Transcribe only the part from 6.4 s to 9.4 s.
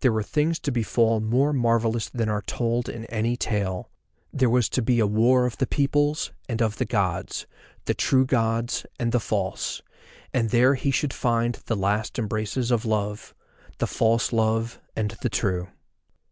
and of the Gods, the True Gods and the